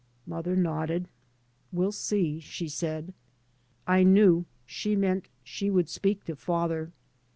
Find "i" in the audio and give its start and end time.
3.85-4.01